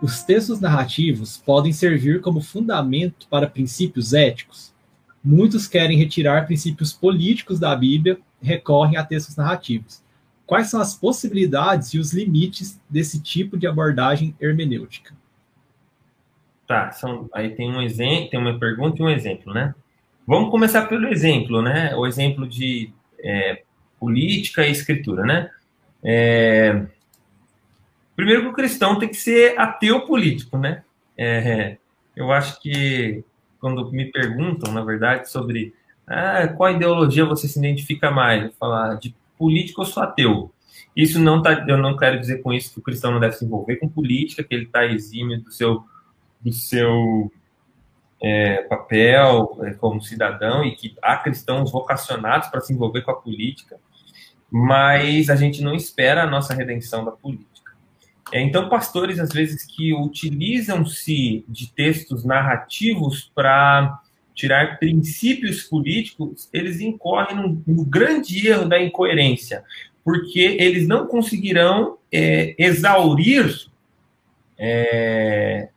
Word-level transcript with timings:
Os 0.00 0.22
textos 0.22 0.60
narrativos 0.60 1.36
podem 1.36 1.72
servir 1.72 2.20
como 2.20 2.40
fundamento 2.40 3.26
para 3.28 3.48
princípios 3.48 4.12
éticos. 4.14 4.72
Muitos 5.24 5.66
querem 5.66 5.98
retirar 5.98 6.46
princípios 6.46 6.92
políticos 6.92 7.58
da 7.58 7.74
Bíblia 7.74 8.18
recorrem 8.40 8.96
a 8.96 9.04
textos 9.04 9.34
narrativos. 9.34 10.02
Quais 10.46 10.70
são 10.70 10.80
as 10.80 10.94
possibilidades 10.94 11.92
e 11.94 11.98
os 11.98 12.12
limites 12.12 12.80
desse 12.88 13.20
tipo 13.20 13.58
de 13.58 13.66
abordagem 13.66 14.34
hermenêutica? 14.40 15.14
Tá, 16.66 16.92
são, 16.92 17.28
aí 17.34 17.50
tem 17.50 17.70
um 17.70 17.82
exemplo, 17.82 18.30
tem 18.30 18.38
uma 18.38 18.58
pergunta 18.58 19.02
e 19.02 19.04
um 19.04 19.10
exemplo, 19.10 19.52
né? 19.52 19.74
Vamos 20.26 20.50
começar 20.50 20.86
pelo 20.86 21.08
exemplo, 21.08 21.60
né? 21.60 21.94
O 21.96 22.06
exemplo 22.06 22.46
de 22.46 22.92
é, 23.18 23.62
política 23.98 24.66
e 24.66 24.70
escritura, 24.70 25.24
né? 25.24 25.50
É, 26.04 26.86
primeiro 28.18 28.42
que 28.42 28.48
o 28.48 28.52
cristão 28.52 28.98
tem 28.98 29.08
que 29.08 29.16
ser 29.16 29.56
ateu 29.56 30.00
político, 30.04 30.58
né? 30.58 30.82
É, 31.16 31.76
eu 32.16 32.32
acho 32.32 32.60
que 32.60 33.22
quando 33.60 33.92
me 33.92 34.06
perguntam, 34.06 34.72
na 34.72 34.82
verdade, 34.82 35.30
sobre 35.30 35.72
ah, 36.04 36.48
qual 36.48 36.72
ideologia 36.72 37.24
você 37.24 37.46
se 37.46 37.60
identifica 37.60 38.10
mais, 38.10 38.42
eu 38.42 38.52
falar 38.58 38.96
de 38.96 39.14
político 39.38 39.82
ou 39.82 39.86
sou 39.86 40.02
ateu. 40.02 40.50
Isso 40.96 41.20
não 41.20 41.40
tá, 41.40 41.64
eu 41.68 41.78
não 41.78 41.96
quero 41.96 42.18
dizer 42.18 42.42
com 42.42 42.52
isso 42.52 42.72
que 42.72 42.80
o 42.80 42.82
cristão 42.82 43.12
não 43.12 43.20
deve 43.20 43.36
se 43.36 43.44
envolver 43.44 43.76
com 43.76 43.88
política, 43.88 44.42
que 44.42 44.52
ele 44.52 44.64
está 44.64 44.84
exímio 44.84 45.40
do 45.40 45.52
seu 45.52 45.84
do 46.40 46.52
seu 46.52 47.30
é, 48.20 48.62
papel 48.62 49.58
é, 49.62 49.74
como 49.74 50.02
cidadão 50.02 50.64
e 50.64 50.74
que 50.74 50.96
há 51.00 51.18
cristãos 51.18 51.70
vocacionados 51.70 52.48
para 52.48 52.60
se 52.60 52.72
envolver 52.72 53.02
com 53.02 53.12
a 53.12 53.20
política, 53.20 53.78
mas 54.50 55.30
a 55.30 55.36
gente 55.36 55.62
não 55.62 55.72
espera 55.72 56.24
a 56.24 56.26
nossa 56.26 56.52
redenção 56.52 57.04
da 57.04 57.12
política. 57.12 57.57
É, 58.30 58.40
então, 58.42 58.68
pastores, 58.68 59.18
às 59.18 59.30
vezes, 59.30 59.64
que 59.64 59.94
utilizam-se 59.94 61.44
de 61.48 61.72
textos 61.72 62.24
narrativos 62.24 63.30
para 63.34 64.00
tirar 64.34 64.78
princípios 64.78 65.62
políticos, 65.62 66.48
eles 66.52 66.80
incorrem 66.80 67.36
no, 67.36 67.62
no, 67.66 67.84
grande 67.84 68.46
erro 68.46 68.68
da 68.68 68.80
incoerência, 68.80 69.64
porque 70.04 70.56
eles 70.60 70.86
não 70.86 71.06
conseguirão 71.06 71.98
é, 72.12 72.54
exaurir 72.56 73.68
é, 74.56 75.68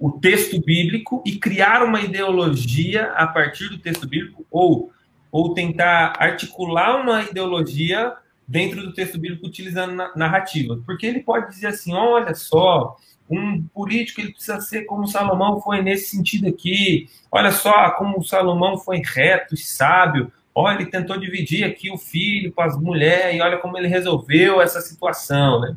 o 0.00 0.10
texto 0.10 0.60
bíblico 0.60 1.22
e 1.24 1.38
criar 1.38 1.84
uma 1.84 2.00
ideologia 2.00 3.12
a 3.12 3.26
partir 3.26 3.68
do 3.68 3.78
texto 3.78 4.08
bíblico, 4.08 4.44
ou, 4.50 4.90
ou 5.30 5.54
tentar 5.54 6.14
articular 6.18 7.00
uma 7.00 7.22
ideologia 7.22 8.14
dentro 8.50 8.82
do 8.82 8.92
texto 8.92 9.16
bíblico 9.16 9.46
utilizando 9.46 9.94
narrativa. 10.16 10.76
Porque 10.84 11.06
ele 11.06 11.20
pode 11.20 11.48
dizer 11.48 11.68
assim: 11.68 11.94
olha 11.94 12.34
só, 12.34 12.96
um 13.30 13.62
político 13.62 14.20
ele 14.20 14.32
precisa 14.32 14.60
ser 14.60 14.84
como 14.86 15.06
Salomão 15.06 15.60
foi 15.60 15.80
nesse 15.80 16.16
sentido 16.16 16.48
aqui. 16.48 17.08
Olha 17.30 17.52
só 17.52 17.90
como 17.92 18.24
Salomão 18.24 18.76
foi 18.76 19.00
reto 19.04 19.54
e 19.54 19.58
sábio. 19.58 20.32
Olha, 20.52 20.80
ele 20.80 20.90
tentou 20.90 21.16
dividir 21.16 21.62
aqui 21.64 21.92
o 21.92 21.96
filho 21.96 22.52
com 22.52 22.60
as 22.60 22.76
mulheres 22.76 23.36
e 23.36 23.40
olha 23.40 23.58
como 23.58 23.78
ele 23.78 23.86
resolveu 23.86 24.60
essa 24.60 24.80
situação, 24.80 25.60
né? 25.60 25.76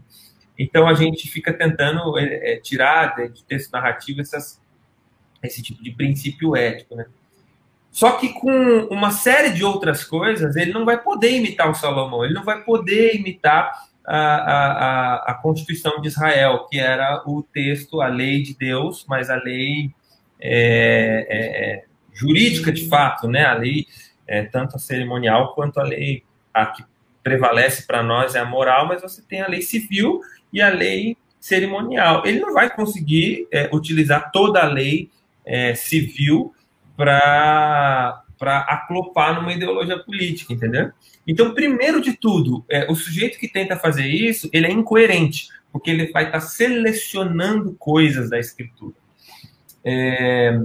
Então 0.58 0.88
a 0.88 0.96
gente 0.96 1.30
fica 1.30 1.54
tentando 1.54 2.18
é, 2.18 2.54
é, 2.54 2.58
tirar 2.58 3.16
de 3.30 3.44
texto 3.44 3.72
narrativo 3.72 4.20
essas, 4.20 4.60
esse 5.44 5.62
tipo 5.62 5.84
de 5.84 5.92
princípio 5.92 6.56
ético, 6.56 6.96
né? 6.96 7.06
Só 7.94 8.14
que 8.14 8.30
com 8.30 8.88
uma 8.90 9.12
série 9.12 9.52
de 9.52 9.64
outras 9.64 10.04
coisas, 10.04 10.56
ele 10.56 10.74
não 10.74 10.84
vai 10.84 11.00
poder 11.00 11.38
imitar 11.38 11.70
o 11.70 11.76
Salomão, 11.76 12.26
ele 12.26 12.34
não 12.34 12.44
vai 12.44 12.64
poder 12.64 13.16
imitar 13.16 13.72
a, 14.04 14.18
a, 14.18 15.16
a, 15.32 15.34
Constituição 15.36 16.02
de 16.02 16.08
Israel, 16.08 16.66
que 16.68 16.80
era 16.80 17.22
o 17.28 17.44
texto, 17.44 18.02
a 18.02 18.08
lei 18.08 18.42
de 18.42 18.58
Deus, 18.58 19.06
mas 19.08 19.30
a 19.30 19.36
lei 19.36 19.92
é, 20.42 21.28
é, 21.30 21.74
é 21.74 21.86
jurídica 22.12 22.72
de 22.72 22.90
fato, 22.90 23.28
né? 23.28 23.46
A 23.46 23.54
lei, 23.54 23.86
é, 24.28 24.42
tanto 24.42 24.76
a 24.76 24.80
cerimonial 24.80 25.54
quanto 25.54 25.80
a 25.80 25.84
lei, 25.84 26.24
a 26.52 26.66
que 26.66 26.84
prevalece 27.22 27.86
para 27.86 28.02
nós 28.02 28.34
é 28.34 28.40
a 28.40 28.46
moral, 28.46 28.88
mas 28.88 29.04
você 29.04 29.22
tem 29.22 29.42
a 29.42 29.48
lei 29.48 29.62
civil 29.62 30.20
e 30.52 30.60
a 30.64 30.70
lei 30.70 31.16
cerimonial. 31.40 32.26
Ele 32.26 32.40
não 32.40 32.54
vai 32.54 32.74
conseguir 32.74 33.48
é, 33.52 33.70
utilizar 33.72 34.32
toda 34.32 34.64
a 34.64 34.66
lei 34.66 35.12
é, 35.46 35.76
civil 35.76 36.56
para 36.96 38.24
aclopar 38.46 39.36
numa 39.36 39.54
ideologia 39.54 39.98
política, 40.00 40.54
entendeu? 40.54 40.92
Então, 41.26 41.54
primeiro 41.54 42.02
de 42.02 42.14
tudo, 42.14 42.66
é, 42.70 42.90
o 42.92 42.96
sujeito 42.96 43.40
que 43.40 43.48
tenta 43.48 43.78
fazer 43.78 44.06
isso, 44.06 44.50
ele 44.52 44.68
é 44.68 44.72
incoerente, 44.72 45.48
porque 45.72 45.90
ele 45.90 46.12
vai 46.12 46.26
estar 46.26 46.40
tá 46.40 46.46
selecionando 46.46 47.74
coisas 47.80 48.30
da 48.30 48.40
escritura. 48.40 48.96
É... 49.84 50.60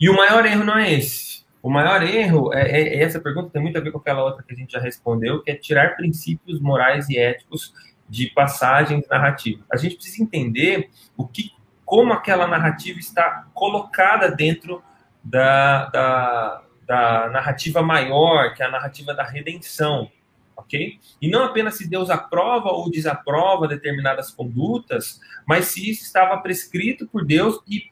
E 0.00 0.08
o 0.08 0.16
maior 0.16 0.44
erro 0.44 0.64
não 0.64 0.76
é 0.76 0.92
esse. 0.92 1.44
O 1.62 1.70
maior 1.70 2.02
erro, 2.02 2.52
é, 2.52 2.62
é, 2.62 3.02
essa 3.02 3.18
pergunta 3.18 3.48
tem 3.50 3.62
muito 3.62 3.78
a 3.78 3.80
ver 3.80 3.90
com 3.90 3.98
aquela 3.98 4.22
outra 4.22 4.42
que 4.42 4.52
a 4.52 4.56
gente 4.56 4.72
já 4.72 4.80
respondeu, 4.80 5.42
que 5.42 5.50
é 5.50 5.54
tirar 5.54 5.96
princípios 5.96 6.60
morais 6.60 7.08
e 7.08 7.16
éticos 7.16 7.72
de 8.06 8.26
passagens 8.26 9.06
narrativas. 9.08 9.64
A 9.72 9.76
gente 9.76 9.94
precisa 9.94 10.22
entender 10.22 10.90
o 11.16 11.26
que, 11.26 11.52
como 11.84 12.12
aquela 12.12 12.46
narrativa 12.46 12.98
está 12.98 13.46
colocada 13.54 14.30
dentro 14.30 14.82
da, 15.24 15.86
da, 15.86 16.62
da 16.86 17.30
narrativa 17.30 17.82
maior, 17.82 18.54
que 18.54 18.62
é 18.62 18.66
a 18.66 18.70
narrativa 18.70 19.14
da 19.14 19.24
redenção, 19.24 20.10
ok? 20.56 20.98
E 21.20 21.28
não 21.28 21.44
apenas 21.44 21.76
se 21.76 21.88
Deus 21.88 22.10
aprova 22.10 22.68
ou 22.70 22.90
desaprova 22.90 23.66
determinadas 23.66 24.30
condutas, 24.30 25.20
mas 25.46 25.66
se 25.66 25.90
isso 25.90 26.02
estava 26.02 26.36
prescrito 26.38 27.06
por 27.06 27.24
Deus 27.24 27.58
e 27.68 27.90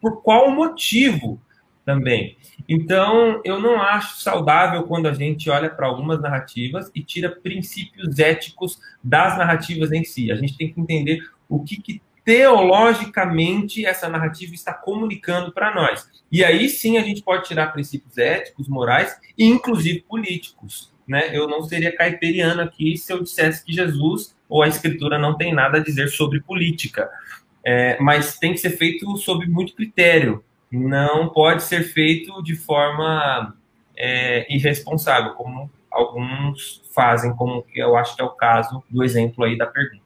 por 0.00 0.22
qual 0.22 0.50
motivo 0.50 1.40
também. 1.84 2.36
Então, 2.68 3.40
eu 3.44 3.60
não 3.60 3.80
acho 3.80 4.20
saudável 4.20 4.82
quando 4.82 5.06
a 5.06 5.14
gente 5.14 5.48
olha 5.48 5.70
para 5.70 5.86
algumas 5.86 6.20
narrativas 6.20 6.90
e 6.92 7.02
tira 7.02 7.30
princípios 7.30 8.18
éticos 8.18 8.80
das 9.02 9.38
narrativas 9.38 9.92
em 9.92 10.02
si. 10.02 10.32
A 10.32 10.34
gente 10.34 10.56
tem 10.56 10.72
que 10.72 10.80
entender 10.80 11.20
o 11.48 11.62
que, 11.62 11.80
que 11.80 12.02
teologicamente 12.26 13.86
essa 13.86 14.08
narrativa 14.08 14.52
está 14.52 14.74
comunicando 14.74 15.52
para 15.52 15.72
nós. 15.72 16.10
E 16.30 16.44
aí 16.44 16.68
sim 16.68 16.98
a 16.98 17.02
gente 17.02 17.22
pode 17.22 17.46
tirar 17.46 17.68
princípios 17.68 18.18
éticos, 18.18 18.66
morais 18.66 19.16
e 19.38 19.46
inclusive 19.46 20.00
políticos. 20.00 20.92
Né? 21.06 21.30
Eu 21.32 21.46
não 21.46 21.62
seria 21.62 21.96
caiperiano 21.96 22.62
aqui 22.62 22.98
se 22.98 23.12
eu 23.12 23.22
dissesse 23.22 23.64
que 23.64 23.72
Jesus 23.72 24.34
ou 24.48 24.60
a 24.60 24.66
Escritura 24.66 25.20
não 25.20 25.36
tem 25.36 25.54
nada 25.54 25.78
a 25.78 25.82
dizer 25.82 26.08
sobre 26.08 26.40
política. 26.40 27.08
É, 27.64 27.96
mas 28.00 28.36
tem 28.38 28.52
que 28.52 28.58
ser 28.58 28.70
feito 28.70 29.16
sob 29.18 29.46
muito 29.46 29.74
critério 29.74 30.44
não 30.70 31.28
pode 31.28 31.62
ser 31.62 31.84
feito 31.84 32.42
de 32.42 32.56
forma 32.56 33.56
é, 33.96 34.52
irresponsável, 34.52 35.34
como 35.34 35.70
alguns 35.90 36.82
fazem, 36.92 37.34
como 37.36 37.64
eu 37.74 37.96
acho 37.96 38.16
que 38.16 38.22
é 38.22 38.24
o 38.24 38.30
caso 38.30 38.82
do 38.90 39.04
exemplo 39.04 39.44
aí 39.44 39.56
da 39.56 39.66
pergunta. 39.66 40.04